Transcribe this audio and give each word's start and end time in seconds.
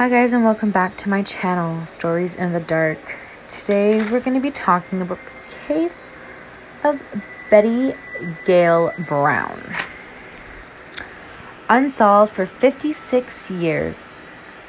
Hi, 0.00 0.08
guys, 0.08 0.32
and 0.32 0.42
welcome 0.42 0.70
back 0.70 0.96
to 0.96 1.10
my 1.10 1.22
channel, 1.22 1.84
Stories 1.84 2.34
in 2.34 2.54
the 2.54 2.60
Dark. 2.60 3.18
Today, 3.48 3.98
we're 3.98 4.20
going 4.20 4.32
to 4.32 4.40
be 4.40 4.50
talking 4.50 5.02
about 5.02 5.18
the 5.26 5.54
case 5.66 6.14
of 6.82 7.02
Betty 7.50 7.92
Gail 8.46 8.94
Brown. 9.06 9.60
Unsolved 11.68 12.32
for 12.32 12.46
56 12.46 13.50
years, 13.50 14.06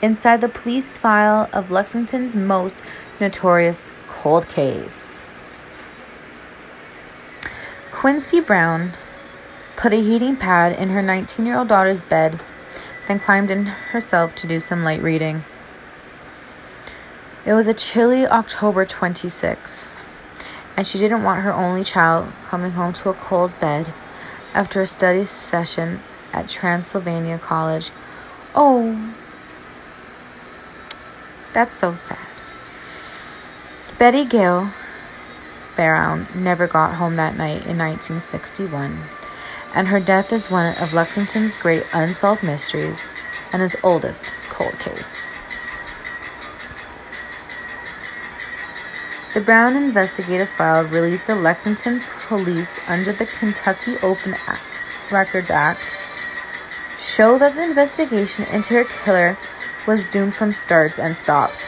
inside 0.02 0.42
the 0.42 0.50
police 0.50 0.90
file 0.90 1.48
of 1.54 1.72
Lexington's 1.72 2.36
most 2.36 2.82
notorious 3.22 3.88
cold 4.10 4.50
case. 4.50 5.28
Quincy 7.90 8.42
Brown 8.42 8.92
put 9.78 9.94
a 9.94 10.02
heating 10.02 10.36
pad 10.36 10.78
in 10.78 10.90
her 10.90 11.02
19 11.02 11.46
year 11.46 11.58
old 11.58 11.70
daughter's 11.70 12.02
bed 12.02 12.42
then 13.08 13.20
climbed 13.20 13.52
in 13.52 13.66
herself 13.66 14.36
to 14.36 14.48
do 14.48 14.60
some 14.60 14.84
light 14.84 15.02
reading. 15.02 15.44
It 17.46 17.54
was 17.54 17.68
a 17.68 17.74
chilly 17.74 18.28
October 18.28 18.86
26th, 18.86 19.98
and 20.78 20.86
she 20.86 21.00
didn't 21.00 21.24
want 21.24 21.42
her 21.42 21.54
only 21.54 21.84
child 21.84 22.32
coming 22.44 22.72
home 22.72 22.94
to 22.94 23.10
a 23.10 23.14
cold 23.14 23.60
bed 23.60 23.94
after 24.54 24.82
a 24.82 24.88
study 24.88 25.26
session 25.26 26.02
at 26.34 26.48
Transylvania 26.48 27.38
College. 27.38 27.92
Oh, 28.54 29.14
that's 31.54 31.76
so 31.76 31.94
sad. 31.94 32.18
Betty 33.98 34.26
Gail 34.26 34.72
Brown 35.76 36.28
never 36.36 36.68
got 36.68 36.96
home 36.96 37.16
that 37.16 37.36
night 37.36 37.66
in 37.66 37.78
1961 37.78 39.04
and 39.74 39.88
her 39.88 40.00
death 40.00 40.34
is 40.34 40.52
one 40.52 40.76
of 40.82 40.94
Lexington's 40.94 41.56
great 41.56 41.86
unsolved 41.94 42.44
mysteries 42.44 43.08
and 43.54 43.62
its 43.62 43.76
oldest 43.84 44.34
cold 44.50 44.78
case. 44.80 45.28
The 49.34 49.42
Brown 49.42 49.78
investigative 49.78 50.50
file 50.50 50.84
released 50.84 51.28
to 51.28 51.36
Lexington 51.36 52.02
police 52.28 52.80
under 52.88 53.14
the 53.14 53.26
Kentucky 53.26 53.96
Open 54.04 54.36
Records 55.10 55.50
Act 55.50 55.98
show 57.00 57.38
that 57.38 57.56
the 57.56 57.64
investigation 57.64 58.46
into 58.46 58.74
her 58.74 58.84
killer 58.84 59.38
was 59.88 60.06
doomed 60.06 60.36
from 60.36 60.54
starts 60.54 61.00
and 61.00 61.16
stops, 61.16 61.68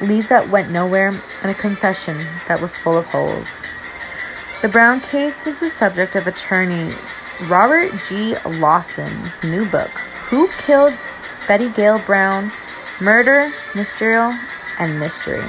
leads 0.00 0.28
that 0.28 0.48
went 0.48 0.70
nowhere, 0.70 1.08
and 1.42 1.50
a 1.50 1.54
confession 1.54 2.18
that 2.48 2.60
was 2.60 2.76
full 2.76 2.98
of 2.98 3.06
holes. 3.06 3.65
The 4.66 4.72
Brown 4.72 5.00
case 5.00 5.46
is 5.46 5.60
the 5.60 5.70
subject 5.70 6.16
of 6.16 6.26
attorney 6.26 6.92
Robert 7.42 7.92
G. 8.08 8.34
Lawson's 8.58 9.44
new 9.44 9.64
book, 9.64 9.90
Who 10.28 10.48
Killed 10.58 10.92
Betty 11.46 11.68
Gail 11.68 12.00
Brown? 12.00 12.50
Murder, 13.00 13.52
Mystery, 13.76 14.16
and 14.80 14.98
Mystery. 14.98 15.44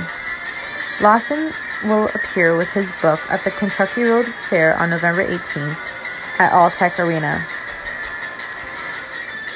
Lawson 1.01 1.51
will 1.85 2.09
appear 2.09 2.55
with 2.55 2.69
his 2.69 2.91
book 3.01 3.19
at 3.31 3.43
the 3.43 3.49
Kentucky 3.49 4.03
Road 4.03 4.27
Fair 4.51 4.77
on 4.77 4.91
November 4.91 5.25
18th 5.25 5.79
at 6.37 6.52
Alltech 6.52 7.03
Arena. 7.03 7.43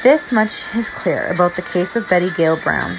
This 0.01 0.31
much 0.31 0.75
is 0.75 0.89
clear 0.89 1.27
about 1.27 1.55
the 1.55 1.61
case 1.61 1.95
of 1.95 2.09
Betty 2.09 2.31
Gail 2.31 2.57
Brown. 2.57 2.97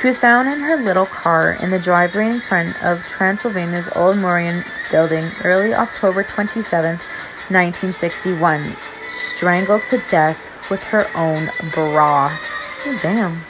She 0.00 0.08
was 0.08 0.18
found 0.18 0.46
in 0.48 0.60
her 0.60 0.76
little 0.76 1.06
car 1.06 1.52
in 1.52 1.70
the 1.70 1.78
driveway 1.78 2.28
in 2.28 2.40
front 2.40 2.82
of 2.84 3.06
Transylvania's 3.06 3.88
Old 3.96 4.18
Morrison 4.18 4.62
building 4.90 5.30
early 5.42 5.72
October 5.72 6.22
27, 6.22 6.96
1961, 6.98 8.76
strangled 9.08 9.84
to 9.84 10.02
death 10.10 10.50
with 10.70 10.82
her 10.84 11.06
own 11.14 11.50
bra. 11.72 12.36
Oh, 12.84 12.98
damn. 13.00 13.40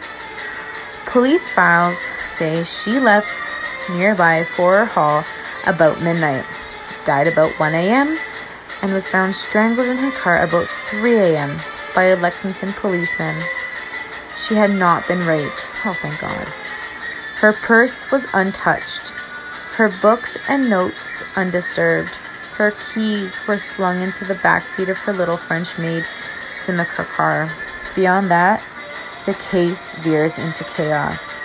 Police 1.07 1.49
files 1.49 1.99
say 2.37 2.63
she 2.63 3.01
left 3.01 3.29
nearby 3.91 4.45
Ford 4.45 4.87
Hall 4.87 5.25
about 5.67 6.01
midnight, 6.01 6.45
died 7.05 7.27
about 7.27 7.59
1 7.59 7.75
a.m., 7.75 8.19
and 8.83 8.93
was 8.93 9.09
found 9.09 9.35
strangled 9.35 9.89
in 9.89 9.97
her 9.97 10.13
car 10.13 10.45
about 10.45 10.69
3 10.69 11.17
a.m. 11.17 11.59
by 11.93 12.05
a 12.05 12.17
Lexington 12.17 12.73
policeman. 12.75 13.37
She 14.39 14.55
had 14.55 14.71
not 14.71 15.09
been 15.09 15.27
raped. 15.27 15.69
Oh, 15.85 15.95
thank 15.95 16.21
God. 16.21 16.47
Her 17.37 17.53
purse 17.53 18.11
was 18.11 18.27
untouched, 18.33 19.11
her 19.77 19.91
books 20.01 20.39
and 20.49 20.71
notes 20.71 21.23
undisturbed. 21.37 22.15
Her 22.57 22.71
keys 22.71 23.37
were 23.47 23.59
slung 23.59 24.01
into 24.01 24.25
the 24.25 24.37
back 24.37 24.69
seat 24.69 24.89
of 24.89 24.97
her 24.99 25.13
little 25.13 25.37
French 25.37 25.79
made 25.79 26.07
Simca 26.65 27.05
car. 27.05 27.51
Beyond 27.95 28.31
that, 28.31 28.63
the 29.27 29.35
case 29.35 29.95
veers 29.97 30.39
into 30.39 30.65
chaos. 30.65 31.41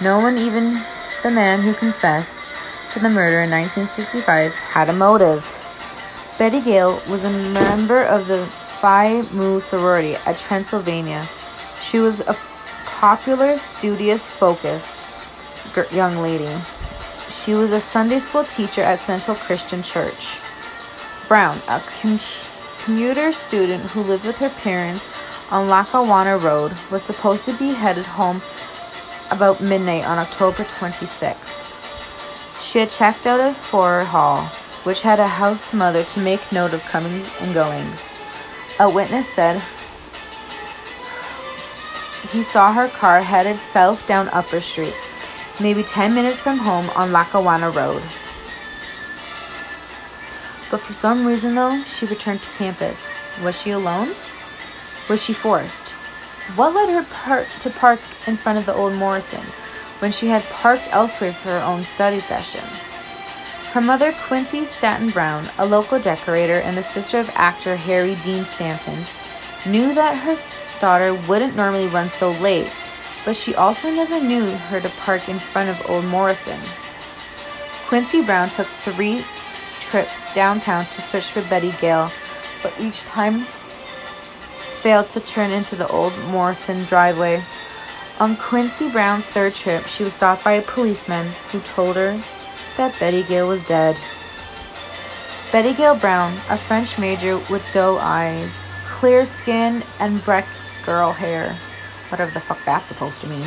No 0.00 0.20
one, 0.20 0.38
even 0.38 0.80
the 1.24 1.32
man 1.32 1.62
who 1.62 1.74
confessed 1.74 2.54
to 2.92 3.00
the 3.00 3.10
murder 3.10 3.42
in 3.42 3.50
1965, 3.50 4.54
had 4.54 4.88
a 4.88 4.92
motive. 4.92 5.44
Betty 6.38 6.60
Gail 6.60 7.02
was 7.08 7.24
a 7.24 7.30
member 7.30 8.04
of 8.04 8.28
the 8.28 8.46
Phi 8.80 9.22
Mu 9.32 9.60
sorority 9.60 10.14
at 10.14 10.36
Transylvania 10.36 11.28
she 11.80 11.98
was 11.98 12.20
a 12.20 12.36
popular, 12.86 13.58
studious, 13.58 14.28
focused 14.28 15.06
young 15.92 16.16
lady. 16.18 16.50
She 17.28 17.54
was 17.54 17.72
a 17.72 17.80
Sunday 17.80 18.18
school 18.18 18.44
teacher 18.44 18.82
at 18.82 19.00
Central 19.00 19.36
Christian 19.36 19.82
Church. 19.82 20.38
Brown, 21.28 21.58
a 21.68 21.80
com- 22.00 22.18
commuter 22.84 23.32
student 23.32 23.82
who 23.90 24.02
lived 24.02 24.24
with 24.24 24.38
her 24.38 24.48
parents 24.48 25.10
on 25.50 25.68
Lackawanna 25.68 26.38
Road, 26.38 26.72
was 26.90 27.02
supposed 27.02 27.44
to 27.44 27.52
be 27.58 27.68
headed 27.68 28.04
home 28.04 28.42
about 29.30 29.60
midnight 29.60 30.04
on 30.04 30.18
October 30.18 30.64
26th. 30.64 31.66
She 32.60 32.80
had 32.80 32.90
checked 32.90 33.26
out 33.26 33.40
of 33.40 33.56
Ford 33.56 34.06
Hall, 34.06 34.46
which 34.84 35.02
had 35.02 35.20
a 35.20 35.28
house 35.28 35.72
mother 35.72 36.02
to 36.02 36.20
make 36.20 36.50
note 36.50 36.74
of 36.74 36.82
comings 36.82 37.28
and 37.40 37.54
goings. 37.54 38.02
A 38.80 38.88
witness 38.88 39.28
said 39.28 39.62
he 42.30 42.42
saw 42.42 42.72
her 42.72 42.88
car 42.88 43.22
headed 43.22 43.58
south 43.60 44.06
down 44.06 44.28
Upper 44.30 44.60
Street, 44.60 44.94
maybe 45.60 45.82
10 45.82 46.14
minutes 46.14 46.40
from 46.40 46.58
home 46.58 46.90
on 46.90 47.12
Lackawanna 47.12 47.70
Road. 47.70 48.02
But 50.70 50.80
for 50.80 50.92
some 50.92 51.26
reason, 51.26 51.54
though, 51.54 51.82
she 51.84 52.04
returned 52.06 52.42
to 52.42 52.48
campus. 52.50 53.08
Was 53.42 53.60
she 53.60 53.70
alone? 53.70 54.14
Was 55.08 55.22
she 55.24 55.32
forced? 55.32 55.92
What 56.56 56.74
led 56.74 56.90
her 56.90 57.04
par- 57.04 57.46
to 57.60 57.70
park 57.70 58.00
in 58.26 58.36
front 58.36 58.58
of 58.58 58.66
the 58.66 58.74
old 58.74 58.92
Morrison 58.92 59.44
when 60.00 60.12
she 60.12 60.28
had 60.28 60.42
parked 60.44 60.88
elsewhere 60.92 61.32
for 61.32 61.48
her 61.48 61.60
own 61.60 61.84
study 61.84 62.20
session? 62.20 62.64
Her 63.72 63.80
mother, 63.80 64.14
Quincy 64.26 64.64
Stanton 64.64 65.10
Brown, 65.10 65.50
a 65.58 65.66
local 65.66 65.98
decorator 65.98 66.60
and 66.60 66.76
the 66.76 66.82
sister 66.82 67.18
of 67.18 67.30
actor 67.34 67.76
Harry 67.76 68.16
Dean 68.16 68.44
Stanton, 68.44 69.04
knew 69.66 69.94
that 69.94 70.16
her 70.16 70.36
daughter 70.80 71.14
wouldn't 71.14 71.56
normally 71.56 71.88
run 71.88 72.10
so 72.10 72.32
late, 72.32 72.70
but 73.24 73.36
she 73.36 73.54
also 73.54 73.90
never 73.90 74.20
knew 74.20 74.50
her 74.50 74.80
to 74.80 74.88
park 75.00 75.28
in 75.28 75.38
front 75.38 75.68
of 75.68 75.90
Old 75.90 76.04
Morrison. 76.04 76.60
Quincy 77.88 78.22
Brown 78.22 78.48
took 78.48 78.66
three 78.66 79.24
trips 79.80 80.22
downtown 80.34 80.86
to 80.86 81.00
search 81.00 81.30
for 81.30 81.42
Betty 81.42 81.72
Gail, 81.80 82.10
but 82.62 82.72
each 82.78 83.00
time 83.02 83.46
failed 84.80 85.08
to 85.10 85.20
turn 85.20 85.50
into 85.50 85.74
the 85.74 85.88
Old 85.88 86.16
Morrison 86.26 86.84
driveway. 86.84 87.42
On 88.20 88.36
Quincy 88.36 88.90
Brown's 88.90 89.26
third 89.26 89.54
trip, 89.54 89.86
she 89.86 90.04
was 90.04 90.14
stopped 90.14 90.44
by 90.44 90.52
a 90.52 90.62
policeman 90.62 91.32
who 91.50 91.60
told 91.60 91.96
her 91.96 92.22
that 92.76 92.98
Betty 92.98 93.22
Gail 93.22 93.48
was 93.48 93.62
dead. 93.62 94.00
Betty 95.50 95.72
Gail 95.72 95.96
Brown, 95.96 96.38
a 96.48 96.58
French 96.58 96.98
major 96.98 97.38
with 97.50 97.62
doe 97.72 97.98
eyes, 97.98 98.52
clear 98.98 99.24
skin, 99.24 99.84
and 100.00 100.24
Breck 100.24 100.44
girl 100.84 101.12
hair, 101.12 101.56
whatever 102.08 102.32
the 102.32 102.40
fuck 102.40 102.58
that's 102.64 102.88
supposed 102.88 103.20
to 103.20 103.28
mean, 103.28 103.46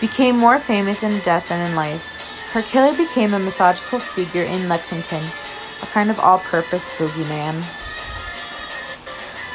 became 0.00 0.36
more 0.36 0.58
famous 0.58 1.04
in 1.04 1.20
death 1.20 1.48
than 1.48 1.70
in 1.70 1.76
life. 1.76 2.20
Her 2.50 2.60
killer 2.60 2.92
became 2.96 3.32
a 3.32 3.38
mythological 3.38 4.00
figure 4.00 4.42
in 4.42 4.68
Lexington, 4.68 5.24
a 5.82 5.86
kind 5.86 6.10
of 6.10 6.18
all 6.18 6.40
purpose 6.40 6.88
boogeyman. 6.98 7.62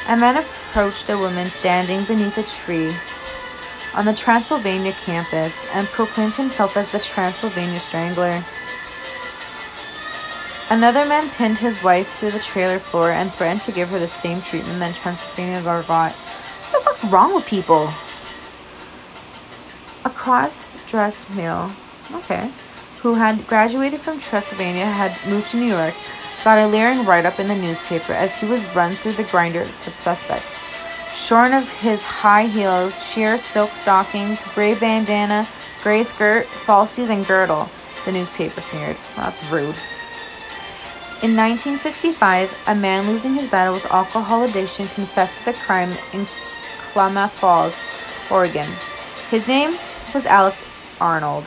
A 0.08 0.16
man 0.16 0.38
approached 0.38 1.10
a 1.10 1.18
woman 1.18 1.50
standing 1.50 2.04
beneath 2.04 2.38
a 2.38 2.42
tree 2.42 2.96
on 3.92 4.06
the 4.06 4.14
Transylvania 4.14 4.92
campus 4.92 5.66
and 5.74 5.86
proclaimed 5.88 6.36
himself 6.36 6.74
as 6.78 6.88
the 6.88 7.00
Transylvania 7.00 7.80
Strangler. 7.80 8.42
Another 10.68 11.04
man 11.06 11.30
pinned 11.30 11.58
his 11.58 11.80
wife 11.80 12.12
to 12.18 12.30
the 12.30 12.40
trailer 12.40 12.80
floor 12.80 13.12
and 13.12 13.32
threatened 13.32 13.62
to 13.62 13.72
give 13.72 13.88
her 13.90 14.00
the 14.00 14.08
same 14.08 14.42
treatment 14.42 14.80
that 14.80 14.96
Transylvania 14.96 15.62
got. 15.62 16.12
What 16.12 16.72
the 16.72 16.80
fuck's 16.80 17.04
wrong 17.04 17.36
with 17.36 17.46
people? 17.46 17.88
A 20.04 20.10
cross 20.10 20.76
dressed 20.88 21.30
male, 21.30 21.70
okay, 22.12 22.50
who 23.00 23.14
had 23.14 23.46
graduated 23.46 24.00
from 24.00 24.18
Transylvania, 24.18 24.86
had 24.86 25.16
moved 25.28 25.48
to 25.52 25.56
New 25.56 25.66
York, 25.66 25.94
got 26.42 26.58
a 26.58 26.66
leering 26.66 27.04
write 27.04 27.26
up 27.26 27.38
in 27.38 27.46
the 27.46 27.54
newspaper 27.54 28.12
as 28.12 28.36
he 28.36 28.46
was 28.46 28.64
run 28.74 28.96
through 28.96 29.12
the 29.12 29.24
grinder 29.24 29.68
of 29.86 29.94
suspects. 29.94 30.58
shorn 31.16 31.54
of 31.54 31.70
his 31.78 32.02
high 32.02 32.46
heels, 32.46 33.04
sheer 33.04 33.38
silk 33.38 33.70
stockings, 33.72 34.46
gray 34.54 34.74
bandana, 34.74 35.48
gray 35.82 36.04
skirt, 36.04 36.46
falsies, 36.66 37.08
and 37.08 37.26
girdle. 37.26 37.70
The 38.04 38.12
newspaper 38.12 38.60
sneered. 38.60 38.96
Well, 39.16 39.30
that's 39.30 39.42
rude. 39.44 39.74
In 41.22 41.34
1965, 41.34 42.54
a 42.66 42.74
man 42.74 43.06
losing 43.06 43.32
his 43.32 43.46
battle 43.46 43.72
with 43.72 43.86
alcohol 43.86 44.44
addiction 44.44 44.86
confessed 44.88 45.42
the 45.46 45.54
crime 45.54 45.96
in 46.12 46.26
Klamath 46.92 47.32
Falls, 47.32 47.74
Oregon. 48.30 48.68
His 49.30 49.48
name 49.48 49.78
was 50.12 50.26
Alex 50.26 50.62
Arnold, 51.00 51.46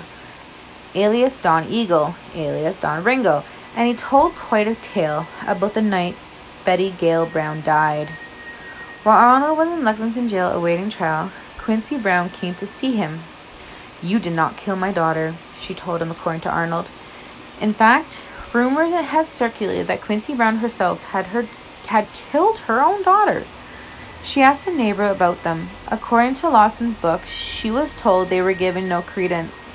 alias 0.95 1.38
Don 1.38 1.69
Eagle, 1.69 2.16
alias 2.33 2.77
Don 2.77 3.04
Ringo, 3.04 3.44
and 3.75 3.88
he 3.88 3.94
told 3.94 4.33
quite 4.33 4.68
a 4.68 4.74
tale 4.74 5.27
about 5.45 5.75
the 5.75 5.83
night 5.83 6.15
Betty 6.65 6.89
Gail 6.89 7.27
Brown 7.27 7.62
died. 7.62 8.10
While 9.04 9.19
Arnold 9.19 9.56
was 9.56 9.68
in 9.68 9.86
Lexington 9.86 10.27
jail 10.27 10.50
awaiting 10.50 10.89
trial, 10.89 11.31
Quincy 11.60 11.95
Brown 11.95 12.31
came 12.31 12.56
to 12.56 12.65
see 12.65 12.94
him. 12.94 13.19
You 14.01 14.18
did 14.18 14.33
not 14.33 14.57
kill 14.57 14.75
my 14.75 14.92
daughter, 14.92 15.36
she 15.60 15.75
told 15.75 16.01
him, 16.01 16.10
according 16.10 16.42
to 16.42 16.50
Arnold. 16.50 16.88
In 17.62 17.72
fact, 17.72 18.22
rumors 18.54 18.92
had 18.92 19.28
circulated 19.28 19.88
that 19.88 20.01
Quincy 20.01 20.34
Brown 20.34 20.57
herself 20.57 21.04
had 21.06 21.28
her 21.28 21.48
had 21.88 22.12
killed 22.13 22.60
her 22.60 22.81
own 22.81 23.01
daughter. 23.04 23.46
She 24.22 24.42
asked 24.42 24.68
a 24.68 24.72
neighbor 24.72 25.06
about 25.06 25.44
them. 25.44 25.69
According 25.88 26.36
to 26.36 26.50
Lawson's 26.50 26.96
book, 26.96 27.25
she 27.25 27.72
was 27.72 27.94
told 27.94 28.30
they 28.30 28.42
were 28.42 28.54
given 28.54 28.88
no 28.88 29.01
credence. 29.01 29.74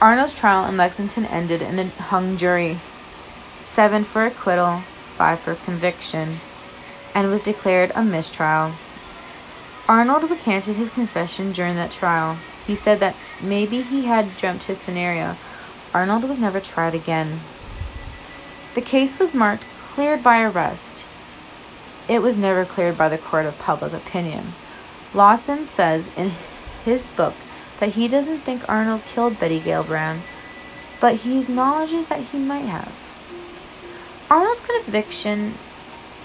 Arnold's 0.00 0.34
trial 0.34 0.66
in 0.66 0.76
Lexington 0.76 1.26
ended 1.26 1.62
in 1.62 1.78
a 1.78 1.88
hung 1.88 2.36
jury 2.36 2.80
seven 3.60 4.04
for 4.04 4.24
acquittal, 4.24 4.82
five 5.08 5.40
for 5.40 5.54
conviction, 5.54 6.40
and 7.14 7.28
was 7.28 7.40
declared 7.40 7.92
a 7.94 8.02
mistrial. 8.02 8.72
Arnold 9.88 10.30
recanted 10.30 10.76
his 10.76 10.88
confession 10.88 11.52
during 11.52 11.74
that 11.76 11.90
trial. 11.90 12.38
He 12.66 12.74
said 12.74 13.00
that 13.00 13.16
maybe 13.40 13.82
he 13.82 14.06
had 14.06 14.36
dreamt 14.36 14.64
his 14.64 14.78
scenario. 14.78 15.36
Arnold 15.92 16.24
was 16.24 16.38
never 16.38 16.60
tried 16.60 16.94
again. 16.94 17.40
The 18.74 18.80
case 18.80 19.18
was 19.18 19.34
marked 19.34 19.66
cleared 19.78 20.22
by 20.22 20.42
arrest. 20.42 21.06
It 22.08 22.22
was 22.22 22.36
never 22.36 22.64
cleared 22.64 22.96
by 22.96 23.08
the 23.08 23.18
court 23.18 23.46
of 23.46 23.58
public 23.58 23.92
opinion. 23.92 24.54
Lawson 25.12 25.66
says 25.66 26.10
in 26.16 26.32
his 26.84 27.06
book 27.16 27.34
that 27.80 27.90
he 27.90 28.06
doesn't 28.06 28.40
think 28.40 28.68
Arnold 28.68 29.02
killed 29.06 29.38
Betty 29.40 29.58
Gail 29.58 29.82
Brown, 29.82 30.22
but 31.00 31.16
he 31.16 31.40
acknowledges 31.40 32.06
that 32.06 32.20
he 32.20 32.38
might 32.38 32.66
have. 32.66 32.92
Arnold's 34.30 34.60
conviction 34.60 35.54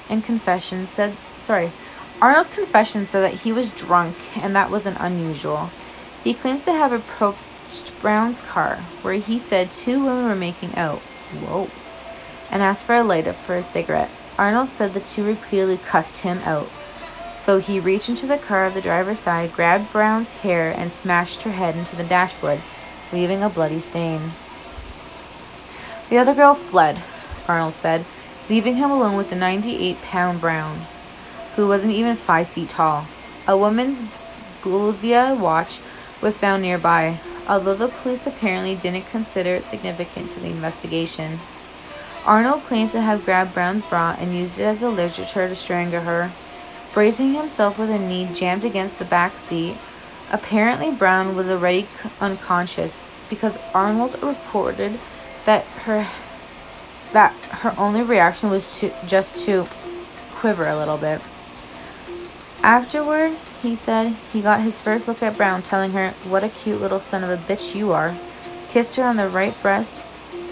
and 0.09 0.23
confession 0.23 0.85
said, 0.85 1.17
sorry, 1.39 1.71
Arnold's 2.21 2.49
confession 2.49 3.05
said 3.05 3.21
that 3.21 3.41
he 3.41 3.51
was 3.51 3.71
drunk 3.71 4.15
and 4.37 4.55
that 4.55 4.69
wasn't 4.69 4.97
unusual. 4.99 5.71
He 6.23 6.33
claims 6.33 6.61
to 6.63 6.73
have 6.73 6.93
approached 7.65 7.99
Brown's 7.99 8.39
car, 8.39 8.77
where 9.01 9.15
he 9.15 9.39
said 9.39 9.71
two 9.71 10.03
women 10.03 10.25
were 10.25 10.35
making 10.35 10.75
out. 10.75 10.99
Whoa. 11.39 11.69
And 12.51 12.61
asked 12.61 12.85
for 12.85 12.95
a 12.95 13.03
light 13.03 13.27
up 13.27 13.35
for 13.35 13.55
a 13.55 13.63
cigarette. 13.63 14.11
Arnold 14.37 14.69
said 14.69 14.93
the 14.93 14.99
two 14.99 15.23
repeatedly 15.25 15.77
cussed 15.77 16.19
him 16.19 16.39
out. 16.39 16.69
So 17.35 17.59
he 17.59 17.79
reached 17.79 18.09
into 18.09 18.27
the 18.27 18.37
car 18.37 18.65
of 18.65 18.73
the 18.73 18.81
driver's 18.81 19.19
side, 19.19 19.53
grabbed 19.53 19.91
Brown's 19.91 20.31
hair, 20.31 20.71
and 20.71 20.91
smashed 20.91 21.41
her 21.43 21.51
head 21.51 21.75
into 21.75 21.95
the 21.95 22.03
dashboard, 22.03 22.61
leaving 23.11 23.41
a 23.41 23.49
bloody 23.49 23.79
stain. 23.79 24.33
The 26.09 26.17
other 26.17 26.35
girl 26.35 26.53
fled, 26.53 27.01
Arnold 27.47 27.75
said, 27.75 28.05
leaving 28.47 28.75
him 28.75 28.91
alone 28.91 29.17
with 29.17 29.29
the 29.29 29.35
98 29.35 30.01
pound 30.01 30.39
Brown, 30.39 30.85
who 31.55 31.67
wasn't 31.67 31.93
even 31.93 32.15
five 32.15 32.47
feet 32.47 32.69
tall. 32.69 33.07
A 33.47 33.57
woman's 33.57 34.03
Bulova 34.61 35.37
watch 35.37 35.79
was 36.21 36.37
found 36.37 36.61
nearby, 36.61 37.19
although 37.47 37.75
the 37.75 37.87
police 37.87 38.25
apparently 38.25 38.75
didn't 38.75 39.07
consider 39.07 39.55
it 39.55 39.63
significant 39.63 40.29
to 40.29 40.39
the 40.39 40.47
investigation. 40.47 41.39
Arnold 42.25 42.63
claimed 42.63 42.89
to 42.91 43.01
have 43.01 43.23
grabbed 43.23 43.53
Brown's 43.53 43.83
bra 43.83 44.15
and 44.17 44.33
used 44.33 44.59
it 44.59 44.63
as 44.63 44.81
a 44.81 44.89
ligature 44.89 45.47
to 45.47 45.55
strangle 45.55 46.01
her. 46.01 46.31
Bracing 46.93 47.33
himself 47.33 47.77
with 47.77 47.89
a 47.91 47.99
knee 47.99 48.29
jammed 48.33 48.65
against 48.65 48.97
the 48.97 49.05
back 49.05 49.37
seat, 49.37 49.77
apparently 50.31 50.91
Brown 50.91 51.35
was 51.35 51.49
already 51.49 51.87
unconscious 52.19 53.01
because 53.29 53.59
Arnold 53.73 54.21
reported 54.23 54.99
that 55.45 55.65
her 55.85 56.07
that 57.13 57.33
her 57.33 57.73
only 57.77 58.01
reaction 58.01 58.49
was 58.49 58.79
to 58.79 58.91
just 59.05 59.45
to 59.45 59.67
quiver 60.33 60.67
a 60.67 60.77
little 60.77 60.97
bit. 60.97 61.21
Afterward, 62.61 63.37
he 63.65 63.75
said 63.75 64.15
he 64.31 64.41
got 64.41 64.61
his 64.61 64.81
first 64.81 65.07
look 65.07 65.21
at 65.23 65.37
Brown, 65.37 65.61
telling 65.61 65.91
her, 65.91 66.11
What 66.23 66.43
a 66.43 66.49
cute 66.49 66.81
little 66.81 66.99
son 66.99 67.23
of 67.23 67.29
a 67.29 67.37
bitch 67.37 67.75
you 67.75 67.91
are. 67.91 68.15
Kissed 68.69 68.95
her 68.95 69.03
on 69.03 69.17
the 69.17 69.29
right 69.29 69.59
breast 69.61 70.01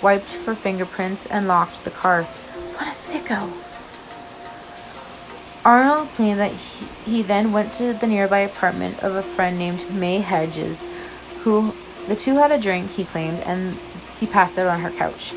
wiped 0.03 0.27
for 0.27 0.53
fingerprints, 0.53 1.25
and 1.25 1.47
locked 1.47 1.83
the 1.83 1.89
car. 1.89 2.23
What 2.23 2.87
a 2.87 2.91
sicko! 2.91 3.51
Arnold 5.63 6.09
claimed 6.09 6.41
that 6.41 6.51
he, 6.51 6.85
he 7.05 7.21
then 7.21 7.53
went 7.53 7.73
to 7.75 7.93
the 7.93 8.05
nearby 8.05 8.39
apartment 8.39 8.99
of 8.99 9.15
a 9.15 9.23
friend 9.23 9.57
named 9.57 9.89
May 9.89 10.19
Hedges, 10.19 10.81
who 11.43 11.73
the 12.07 12.17
two 12.17 12.35
had 12.35 12.51
a 12.51 12.59
drink, 12.59 12.91
he 12.91 13.05
claimed, 13.05 13.39
and 13.39 13.79
he 14.19 14.27
passed 14.27 14.59
out 14.59 14.67
on 14.67 14.81
her 14.81 14.91
couch. 14.91 15.33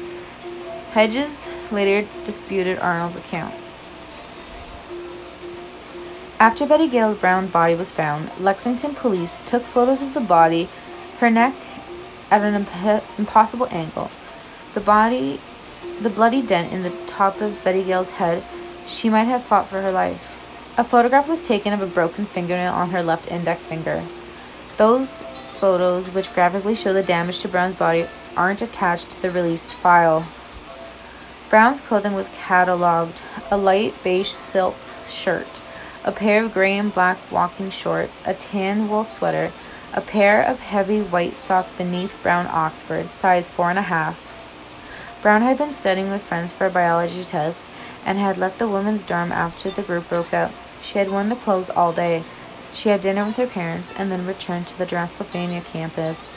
Hedges 0.91 1.49
later 1.71 2.09
disputed 2.25 2.79
Arnold's 2.81 3.17
account. 3.17 3.55
After 6.39 6.67
Betty 6.67 6.87
Gail 6.87 7.15
Brown's 7.15 7.51
body 7.51 7.75
was 7.75 7.91
found, 7.91 8.31
Lexington 8.39 8.95
police 8.95 9.41
took 9.47 9.63
photos 9.63 10.03
of 10.03 10.13
the 10.13 10.21
body, 10.21 10.69
her 11.19 11.31
neck 11.31 11.55
at 12.31 12.43
an 12.43 12.55
imp- 12.55 13.05
impossible 13.19 13.69
angle. 13.71 14.11
The 14.75 14.81
body, 14.81 15.41
the 16.03 16.11
bloody 16.11 16.43
dent 16.43 16.75
in 16.75 16.83
the 16.83 16.93
top 17.07 17.41
of 17.41 17.65
Betty 17.65 17.83
Gail's 17.83 18.11
head, 18.11 18.45
she 18.85 19.09
might 19.09 19.25
have 19.25 19.45
fought 19.45 19.69
for 19.69 19.81
her 19.81 19.91
life. 19.91 20.39
A 20.77 20.85
photograph 20.85 21.27
was 21.27 21.41
taken 21.41 21.73
of 21.73 21.81
a 21.81 21.87
broken 21.87 22.27
fingernail 22.27 22.75
on 22.75 22.91
her 22.91 23.03
left 23.03 23.31
index 23.31 23.67
finger. 23.67 24.05
Those 24.77 25.25
photos, 25.59 26.11
which 26.11 26.35
graphically 26.35 26.75
show 26.75 26.93
the 26.93 27.03
damage 27.03 27.41
to 27.41 27.49
Brown's 27.49 27.77
body, 27.77 28.09
aren't 28.37 28.61
attached 28.61 29.11
to 29.13 29.23
the 29.23 29.31
released 29.31 29.73
file. 29.73 30.27
Brown's 31.49 31.81
clothing 31.81 32.13
was 32.13 32.29
catalogued 32.29 33.23
a 33.51 33.57
light 33.57 33.95
beige 34.05 34.29
silk 34.29 34.77
shirt, 35.09 35.63
a 36.07 36.13
pair 36.13 36.43
of 36.43 36.55
gray 36.55 36.79
and 36.79 36.95
black 36.95 37.19
walking 37.31 37.69
shorts, 37.69 38.23
a 38.25 38.33
tan 38.33 38.89
wool 38.89 39.05
sweater, 39.05 39.53
a 39.93 40.01
pair 40.01 40.41
of 40.43 40.61
heavy 40.61 41.03
white 41.03 41.37
socks 41.37 41.73
beneath 41.73 42.15
brown 42.23 42.47
Oxford, 42.47 43.11
size 43.11 43.51
four 43.51 43.69
and 43.69 43.79
a 43.79 43.83
half, 43.83 44.33
Brown 45.27 45.43
had 45.43 45.59
been 45.59 45.73
studying 45.73 46.11
with 46.11 46.23
friends 46.23 46.53
for 46.53 46.67
a 46.67 46.71
biology 46.71 47.25
test 47.25 47.65
and 48.05 48.17
had 48.17 48.39
left 48.39 48.61
the 48.61 48.69
women's 48.69 49.01
dorm 49.01 49.33
after 49.33 49.73
the 49.73 49.83
group 49.83 50.09
broke 50.09 50.33
up. 50.33 50.53
She 50.81 50.99
had 50.99 51.11
worn 51.11 51.31
the 51.31 51.35
clothes 51.35 51.69
all 51.69 51.93
day. 51.93 52.23
She 52.73 52.91
had 52.91 53.01
dinner 53.01 53.25
with 53.25 53.37
her 53.37 53.49
parents 53.49 53.93
and 53.97 54.09
then 54.13 54.25
returned 54.25 54.69
to 54.69 54.79
the 54.79 54.87
Transylvania 54.87 55.63
campus. 55.63 56.35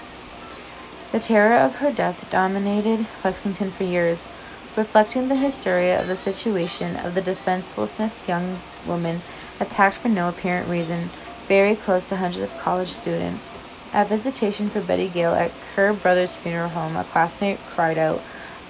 The 1.11 1.19
terror 1.19 1.55
of 1.55 1.75
her 1.75 1.91
death 1.91 2.27
dominated 2.31 3.05
Lexington 3.23 3.69
for 3.69 3.83
years, 3.83 4.27
reflecting 4.75 5.27
the 5.27 5.35
hysteria 5.35 6.01
of 6.01 6.07
the 6.07 6.15
situation 6.15 6.95
of 6.95 7.13
the 7.13 7.21
defenselessness 7.21 8.27
young 8.27 8.59
woman 8.88 9.21
attacked 9.59 9.97
for 9.97 10.09
no 10.09 10.29
apparent 10.29 10.67
reason, 10.69 11.09
very 11.47 11.75
close 11.75 12.05
to 12.05 12.15
hundreds 12.15 12.41
of 12.41 12.57
college 12.59 12.89
students. 12.89 13.57
At 13.91 14.09
visitation 14.09 14.69
for 14.69 14.81
Betty 14.81 15.07
Gail 15.07 15.33
at 15.33 15.51
Kerr 15.73 15.93
Brothers 15.93 16.35
Funeral 16.35 16.69
Home, 16.69 16.95
a 16.95 17.03
classmate 17.03 17.59
cried 17.69 17.97
out, 17.97 18.21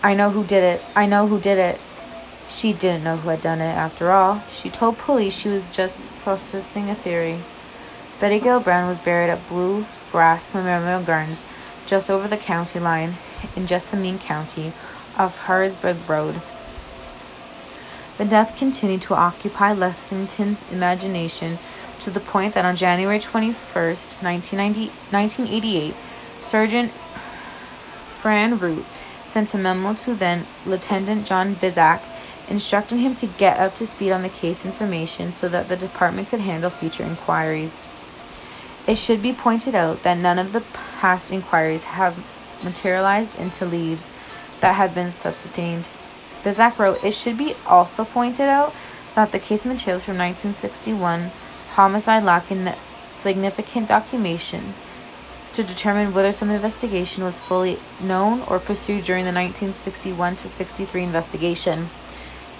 I 0.02 0.14
know 0.14 0.30
who 0.30 0.46
did 0.46 0.64
it. 0.64 0.82
I 0.96 1.06
know 1.06 1.28
who 1.28 1.40
did 1.40 1.58
it. 1.58 1.82
She 2.50 2.72
didn't 2.72 3.04
know 3.04 3.18
who 3.18 3.30
had 3.30 3.42
done 3.42 3.60
it 3.60 3.66
after 3.66 4.12
all. 4.12 4.42
She 4.50 4.70
told 4.70 4.98
police 4.98 5.38
she 5.38 5.50
was 5.50 5.68
just 5.68 5.98
processing 6.24 6.90
a 6.90 6.96
theory. 6.96 7.40
Betty 8.20 8.40
Gail 8.40 8.62
Brown 8.62 8.88
was 8.88 9.00
buried 9.00 9.30
at 9.30 9.48
Blue 9.48 9.86
Grass 10.12 10.48
Memorial 10.54 11.04
Gardens, 11.04 11.44
just 11.86 12.10
over 12.10 12.28
the 12.28 12.38
county 12.38 12.80
line 12.80 13.16
in 13.56 13.68
Jessamine 13.68 14.20
County, 14.20 14.74
off 15.18 15.40
Harrodsburg 15.40 16.08
Road. 16.08 16.42
The 18.20 18.26
death 18.26 18.58
continued 18.58 19.02
to 19.04 19.16
occupy 19.16 19.72
Lexington's 19.72 20.66
imagination 20.70 21.58
to 22.00 22.12
the 22.12 22.20
point 22.20 22.54
that 22.54 22.66
on 22.66 22.76
January 22.76 23.18
21st, 23.18 24.22
1988, 24.22 25.96
Sergeant 26.42 26.92
Fran 28.20 28.60
Root 28.60 28.86
sent 29.26 29.54
a 29.54 29.58
memo 29.58 29.94
to 29.94 30.16
then 30.16 30.48
Lieutenant 30.66 31.26
John 31.26 31.56
Bizak 31.56 32.02
instructing 32.50 32.98
him 32.98 33.16
to 33.16 33.26
get 33.26 33.58
up 33.58 33.76
to 33.76 33.86
speed 33.86 34.12
on 34.12 34.24
the 34.24 34.28
case 34.28 34.66
information 34.66 35.32
so 35.32 35.48
that 35.48 35.70
the 35.70 35.78
department 35.78 36.28
could 36.28 36.42
handle 36.42 36.70
future 36.70 37.04
inquiries. 37.04 37.88
It 38.86 38.98
should 38.98 39.22
be 39.22 39.32
pointed 39.32 39.76
out 39.76 40.04
that 40.04 40.18
none 40.18 40.40
of 40.40 40.52
the 40.52 40.66
past 41.00 41.32
inquiries 41.32 41.86
have 41.86 42.22
materialized 42.66 43.36
into 43.36 43.66
leads 43.66 44.12
that 44.60 44.76
have 44.76 44.94
been 44.94 45.14
sustained. 45.14 45.88
Bizak 46.44 46.78
wrote, 46.78 47.04
It 47.04 47.14
should 47.14 47.38
be 47.38 47.56
also 47.66 48.06
pointed 48.06 48.48
out 48.48 48.74
that 49.16 49.32
the 49.32 49.40
case 49.40 49.66
materials 49.66 50.06
from 50.06 50.18
1961 50.18 51.32
homicide 51.72 52.24
lacking 52.24 52.74
significant 53.16 53.88
documentation 53.88 54.74
to 55.54 55.64
determine 55.64 56.14
whether 56.14 56.32
some 56.32 56.50
investigation 56.50 57.24
was 57.24 57.40
fully 57.40 57.80
known 58.00 58.42
or 58.44 58.60
pursued 58.60 59.04
during 59.04 59.26
the 59.26 59.34
1961 59.34 60.36
to 60.38 60.48
63 60.48 61.04
investigation. 61.04 61.90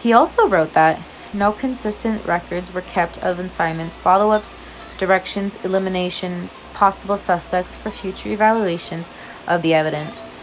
He 0.02 0.14
also 0.14 0.48
wrote 0.48 0.74
that 0.74 1.00
no 1.34 1.52
consistent 1.52 2.26
records 2.26 2.74
were 2.74 2.82
kept 2.82 3.18
of 3.20 3.40
assignments, 3.40 3.96
follow 3.96 4.32
ups, 4.32 4.56
directions, 4.98 5.56
eliminations, 5.64 6.60
possible 6.74 7.18
suspects 7.18 7.76
for 7.76 7.92
future 7.92 8.30
evaluations 8.30 9.12
of 9.48 9.62
the 9.62 9.74
evidence. 9.74 10.39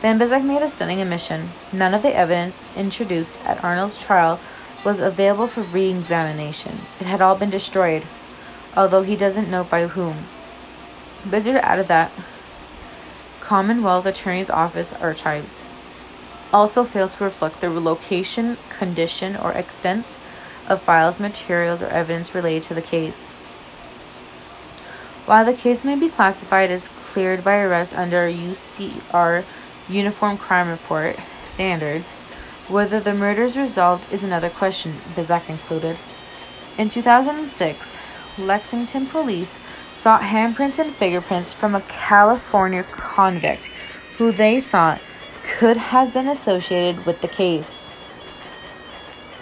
Then 0.00 0.18
Bizek 0.18 0.44
made 0.44 0.62
a 0.62 0.68
stunning 0.68 1.00
admission. 1.00 1.50
None 1.72 1.92
of 1.92 2.02
the 2.02 2.14
evidence 2.14 2.64
introduced 2.76 3.36
at 3.44 3.62
Arnold's 3.64 3.98
trial 3.98 4.38
was 4.84 5.00
available 5.00 5.48
for 5.48 5.62
re 5.62 5.90
examination. 5.90 6.80
It 7.00 7.06
had 7.06 7.20
all 7.20 7.34
been 7.34 7.50
destroyed, 7.50 8.04
although 8.76 9.02
he 9.02 9.16
doesn't 9.16 9.50
know 9.50 9.64
by 9.64 9.88
whom. 9.88 10.26
Bizek 11.24 11.60
added 11.62 11.88
that 11.88 12.12
Commonwealth 13.40 14.06
Attorney's 14.06 14.50
Office 14.50 14.92
archives 14.92 15.60
also 16.52 16.84
fail 16.84 17.08
to 17.08 17.24
reflect 17.24 17.60
the 17.60 17.68
location, 17.68 18.56
condition, 18.68 19.36
or 19.36 19.52
extent 19.52 20.18
of 20.68 20.82
files, 20.82 21.18
materials, 21.18 21.82
or 21.82 21.88
evidence 21.88 22.34
related 22.34 22.62
to 22.64 22.74
the 22.74 22.82
case. 22.82 23.32
While 25.26 25.44
the 25.44 25.54
case 25.54 25.84
may 25.84 25.96
be 25.96 26.08
classified 26.08 26.70
as 26.70 26.88
cleared 26.88 27.44
by 27.44 27.58
arrest 27.58 27.94
under 27.94 28.30
UCR 28.30 29.44
Uniform 29.88 30.36
Crime 30.36 30.68
Report 30.68 31.16
standards, 31.42 32.12
whether 32.68 33.00
the 33.00 33.14
murder 33.14 33.44
is 33.44 33.56
resolved 33.56 34.12
is 34.12 34.22
another 34.22 34.50
question, 34.50 34.98
Bizek 35.14 35.46
concluded. 35.46 35.96
In 36.76 36.88
2006, 36.88 37.96
Lexington 38.36 39.06
police 39.06 39.58
sought 39.96 40.20
handprints 40.20 40.78
and 40.78 40.94
fingerprints 40.94 41.52
from 41.52 41.74
a 41.74 41.80
California 41.82 42.84
convict 42.84 43.70
who 44.18 44.30
they 44.30 44.60
thought 44.60 45.00
could 45.42 45.76
have 45.76 46.12
been 46.12 46.28
associated 46.28 47.06
with 47.06 47.20
the 47.20 47.28
case. 47.28 47.86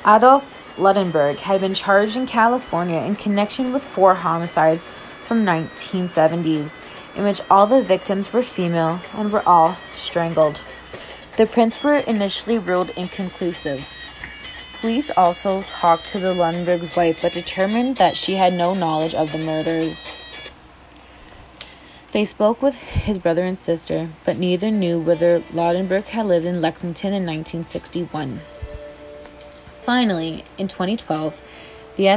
Adolf 0.06 0.48
Ludenberg 0.78 1.36
had 1.38 1.60
been 1.60 1.74
charged 1.74 2.16
in 2.16 2.26
California 2.26 3.00
in 3.00 3.16
connection 3.16 3.72
with 3.72 3.82
four 3.82 4.14
homicides 4.14 4.86
from 5.26 5.44
1970s 5.44 6.72
in 7.16 7.24
which 7.24 7.40
all 7.50 7.66
the 7.66 7.82
victims 7.82 8.32
were 8.32 8.42
female 8.42 9.00
and 9.14 9.32
were 9.32 9.46
all 9.48 9.76
strangled. 9.96 10.60
The 11.36 11.46
prints 11.46 11.82
were 11.82 11.96
initially 11.96 12.58
ruled 12.58 12.90
inconclusive. 12.90 13.88
Police 14.80 15.10
also 15.10 15.62
talked 15.62 16.06
to 16.08 16.18
the 16.18 16.34
Ludenberg's 16.34 16.94
wife 16.94 17.18
but 17.22 17.32
determined 17.32 17.96
that 17.96 18.16
she 18.16 18.34
had 18.34 18.52
no 18.52 18.74
knowledge 18.74 19.14
of 19.14 19.32
the 19.32 19.38
murders. 19.38 20.12
They 22.12 22.24
spoke 22.24 22.62
with 22.62 22.78
his 22.78 23.18
brother 23.18 23.44
and 23.44 23.58
sister, 23.58 24.10
but 24.24 24.38
neither 24.38 24.70
knew 24.70 24.98
whether 25.00 25.40
Ludenberg 25.52 26.04
had 26.04 26.26
lived 26.26 26.46
in 26.46 26.60
Lexington 26.60 27.08
in 27.08 27.26
1961. 27.26 28.40
Finally, 29.82 30.44
in 30.56 30.68
2012, 30.68 31.42
the 31.96 32.08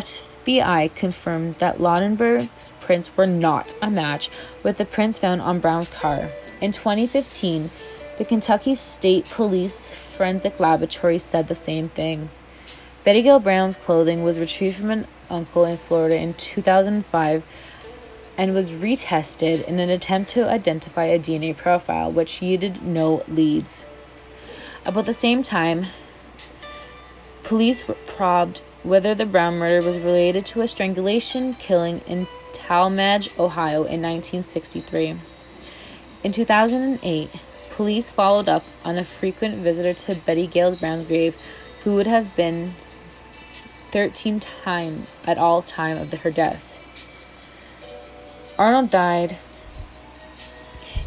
FBI 0.46 0.94
confirmed 0.96 1.56
that 1.56 1.78
Ludenberg's 1.78 2.72
prints 2.80 3.16
were 3.16 3.28
not 3.28 3.74
a 3.82 3.90
match 3.90 4.30
with 4.64 4.78
the 4.78 4.86
prints 4.86 5.20
found 5.20 5.42
on 5.42 5.60
Brown's 5.60 5.90
car. 5.90 6.32
In 6.62 6.72
2015, 6.72 7.70
the 8.18 8.26
Kentucky 8.26 8.76
State 8.76 9.30
Police 9.30 9.88
Forensic 9.94 10.60
Laboratory 10.60 11.18
said 11.18 11.48
the 11.48 11.56
same 11.56 11.90
thing. 11.90 12.30
Betty 13.04 13.22
Gail 13.22 13.40
Brown's 13.40 13.76
clothing 13.76 14.24
was 14.24 14.40
retrieved 14.40 14.78
from 14.78 14.92
an 14.92 15.08
uncle 15.30 15.66
in 15.66 15.78
Florida 15.78 16.20
in 16.20 16.34
2005 16.34 17.46
and 18.38 18.54
was 18.54 18.72
retested 18.72 19.64
in 19.66 19.80
an 19.80 19.90
attempt 19.90 20.30
to 20.32 20.50
identify 20.50 21.06
a 21.06 21.20
DNA 21.20 21.56
profile, 21.56 22.12
which 22.12 22.42
yielded 22.42 22.82
no 22.82 23.24
leads. 23.28 23.86
About 24.86 25.06
the 25.06 25.14
same 25.14 25.44
time, 25.44 25.88
police 27.44 27.84
probed 28.08 28.62
whether 28.90 29.14
the 29.14 29.26
Brown 29.26 29.60
murder 29.60 29.86
was 29.88 30.00
related 30.00 30.48
to 30.48 30.62
a 30.62 30.68
strangulation 30.68 31.54
killing 31.54 32.00
in 32.08 32.28
Tallmadge, 32.54 33.38
Ohio 33.38 33.84
in 33.84 34.02
1963. 34.02 35.16
In 36.24 36.32
2008, 36.32 37.30
police 37.70 38.12
followed 38.12 38.50
up 38.50 38.66
on 38.84 38.98
a 38.98 39.06
frequent 39.06 39.58
visitor 39.58 39.94
to 39.94 40.20
Betty 40.22 40.48
Gail 40.48 40.76
Brown's 40.76 41.08
grave 41.08 41.38
who 41.84 41.94
would 41.94 42.08
have 42.08 42.36
been 42.36 42.74
13 43.92 44.40
times 44.40 45.08
at 45.28 45.38
all 45.38 45.62
time 45.62 45.98
of 45.98 46.12
her 46.12 46.32
death. 46.32 46.78
Arnold 48.58 48.90
died 48.90 49.38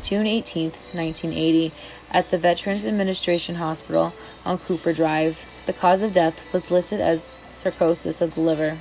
June 0.02 0.26
18, 0.26 0.70
1980, 0.70 1.72
at 2.12 2.30
the 2.30 2.38
Veterans 2.38 2.86
Administration 2.86 3.56
Hospital 3.56 4.12
on 4.44 4.58
Cooper 4.58 4.92
Drive. 4.92 5.46
The 5.64 5.72
cause 5.72 6.02
of 6.02 6.12
death 6.12 6.42
was 6.52 6.72
listed 6.72 7.00
as 7.00 7.36
cirrhosis 7.48 8.20
of 8.20 8.34
the 8.34 8.40
liver. 8.40 8.78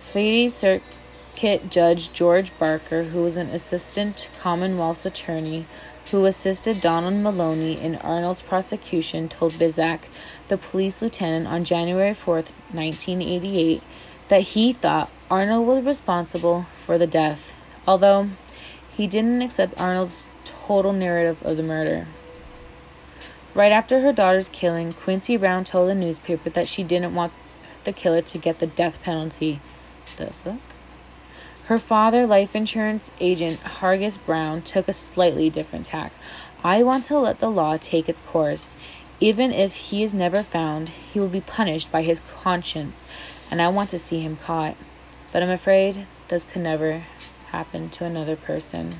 Fayette 0.00 0.50
Circuit 0.50 1.70
Judge 1.70 2.12
George 2.12 2.56
Barker, 2.58 3.04
who 3.04 3.22
was 3.22 3.36
an 3.36 3.48
assistant 3.48 4.30
Commonwealth's 4.40 5.06
attorney 5.06 5.64
who 6.10 6.26
assisted 6.26 6.80
Donald 6.80 7.14
Maloney 7.14 7.80
in 7.80 7.94
Arnold's 7.96 8.42
prosecution, 8.42 9.28
told 9.28 9.52
Bizek, 9.52 10.08
the 10.48 10.58
police 10.58 11.00
lieutenant, 11.00 11.46
on 11.46 11.62
January 11.64 12.12
4, 12.12 12.34
1988, 12.34 13.80
that 14.26 14.42
he 14.42 14.72
thought 14.72 15.10
Arnold 15.30 15.66
was 15.66 15.84
responsible 15.84 16.64
for 16.72 16.98
the 16.98 17.06
death, 17.06 17.56
although 17.86 18.28
he 18.96 19.06
didn't 19.06 19.40
accept 19.40 19.80
Arnold's 19.80 20.26
total 20.44 20.92
narrative 20.92 21.42
of 21.44 21.56
the 21.56 21.62
murder. 21.62 22.08
Right 23.54 23.72
after 23.72 24.00
her 24.00 24.12
daughter's 24.12 24.48
killing, 24.48 24.92
Quincy 24.92 25.36
Brown 25.36 25.64
told 25.64 25.90
the 25.90 25.94
newspaper 25.94 26.48
that 26.50 26.68
she 26.68 26.82
didn't 26.82 27.14
want 27.14 27.32
the 27.84 27.92
killer 27.92 28.22
to 28.22 28.38
get 28.38 28.58
the 28.58 28.66
death 28.66 29.02
penalty. 29.02 29.60
The 30.16 30.28
fuck? 30.28 30.60
Her 31.66 31.78
father, 31.78 32.26
life 32.26 32.56
insurance 32.56 33.10
agent 33.20 33.60
Hargis 33.60 34.18
Brown, 34.24 34.62
took 34.62 34.88
a 34.88 34.92
slightly 34.92 35.50
different 35.50 35.86
tack. 35.86 36.12
I 36.64 36.82
want 36.82 37.04
to 37.04 37.18
let 37.18 37.40
the 37.40 37.50
law 37.50 37.76
take 37.76 38.08
its 38.08 38.20
course. 38.20 38.76
Even 39.20 39.52
if 39.52 39.76
he 39.76 40.02
is 40.02 40.14
never 40.14 40.42
found, 40.42 40.88
he 40.88 41.20
will 41.20 41.28
be 41.28 41.40
punished 41.40 41.92
by 41.92 42.02
his 42.02 42.20
conscience 42.20 43.04
and 43.50 43.60
I 43.60 43.68
want 43.68 43.90
to 43.90 43.98
see 43.98 44.20
him 44.20 44.36
caught. 44.36 44.76
But 45.30 45.42
I'm 45.42 45.50
afraid 45.50 46.06
this 46.28 46.44
could 46.44 46.62
never 46.62 47.04
happen 47.50 47.90
to 47.90 48.04
another 48.06 48.34
person. 48.34 48.94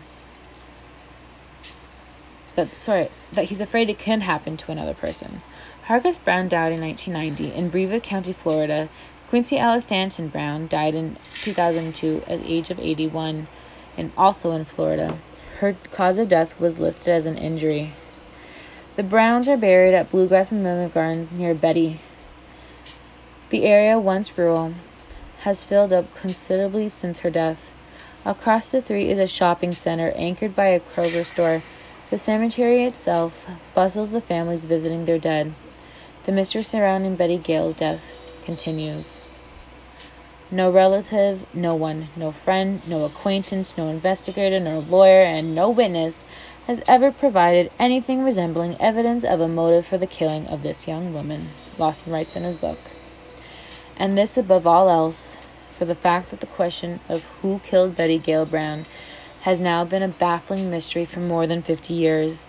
That 2.55 2.79
sorry, 2.79 3.09
that 3.33 3.47
he's 3.47 3.61
afraid 3.61 3.89
it 3.89 3.99
can 3.99 4.23
happen 4.23 4.57
to 4.59 4.73
another 4.73 4.95
person. 4.95 5.43
Hargis 5.89 6.23
Brown 6.23 6.49
died 6.49 6.73
in 6.73 6.81
1990 6.81 7.55
in 7.55 7.71
Brevard 7.71 8.03
County, 8.03 8.33
Florida. 8.33 8.89
Quincy 9.29 9.59
Alice 9.59 9.85
Stanton 9.85 10.29
Brown 10.29 10.67
died 10.67 10.95
in 10.95 11.17
2002 11.41 12.23
at 12.27 12.43
the 12.43 12.53
age 12.53 12.71
of 12.71 12.79
81 12.79 13.49
and 13.97 14.13
also 14.17 14.53
in 14.53 14.65
Florida. 14.65 15.19
Her 15.61 15.77
cause 15.91 16.19
of 16.19 16.29
death 16.29 16.61
was 16.61 16.79
listed 16.79 17.15
as 17.15 17.27
an 17.27 17.39
injury. 17.39 17.93
The 18.97 19.03
Browns 19.03 19.49
are 19.49 19.57
buried 19.57 19.95
at 19.95 20.11
Bluegrass 20.11 20.53
Memorial 20.53 20.91
Gardens 20.91 21.33
near 21.33 21.55
Betty, 21.55 22.01
the 23.53 23.65
area, 23.65 23.99
once 23.99 24.39
rural, 24.39 24.73
has 25.41 25.63
filled 25.63 25.93
up 25.93 26.15
considerably 26.15 26.89
since 26.89 27.21
her 27.21 27.29
death. 27.29 27.75
Across 28.25 28.71
the 28.71 28.81
street 28.81 29.11
is 29.11 29.19
a 29.19 29.27
shopping 29.27 29.73
center 29.73 30.11
anchored 30.17 30.57
by 30.57 30.69
a 30.69 30.81
Kroger 30.81 31.27
store. 31.27 31.63
The 32.12 32.19
cemetery 32.19 32.85
itself 32.85 33.47
bustles 33.73 34.11
the 34.11 34.21
families 34.21 34.66
visiting 34.66 35.07
their 35.07 35.19
dead. 35.19 35.54
The 36.25 36.33
mystery 36.33 36.62
surrounding 36.62 37.16
Betty 37.16 37.38
Gail's 37.38 37.76
death 37.76 38.14
continues. 38.45 39.26
No 40.50 40.71
relative, 40.71 41.47
no 41.54 41.75
one, 41.75 42.09
no 42.14 42.31
friend, 42.31 42.87
no 42.87 43.07
acquaintance, 43.07 43.78
no 43.78 43.87
investigator, 43.87 44.61
no 44.61 44.81
lawyer, 44.81 45.23
and 45.23 45.54
no 45.54 45.71
witness 45.71 46.23
has 46.66 46.83
ever 46.87 47.11
provided 47.11 47.73
anything 47.78 48.23
resembling 48.23 48.78
evidence 48.78 49.25
of 49.25 49.40
a 49.40 49.49
motive 49.49 49.87
for 49.87 49.97
the 49.97 50.07
killing 50.07 50.47
of 50.49 50.62
this 50.62 50.87
young 50.87 51.14
woman, 51.14 51.49
Lawson 51.78 52.12
writes 52.12 52.37
in 52.37 52.42
his 52.42 52.59
book 52.59 52.78
and 53.97 54.19
this 54.19 54.37
above 54.37 54.66
all 54.66 54.90
else, 54.90 55.38
for 55.71 55.87
the 55.87 55.95
fact 55.95 56.28
that 56.28 56.40
the 56.40 56.47
question 56.47 57.00
of 57.09 57.25
who 57.40 57.59
killed 57.61 57.97
Betty 57.97 58.19
Gail 58.19 58.45
Brown 58.45 58.85
has 59.43 59.59
now 59.59 59.85
been 59.85 60.03
a 60.03 60.09
baffling 60.09 60.71
mystery 60.71 61.05
for 61.05 61.21
more 61.21 61.47
than 61.47 61.63
50 61.63 61.95
years, 61.95 62.47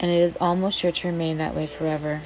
and 0.00 0.10
it 0.10 0.20
is 0.20 0.36
almost 0.40 0.78
sure 0.78 0.90
to 0.90 1.08
remain 1.08 1.38
that 1.38 1.54
way 1.54 1.66
forever. 1.66 2.22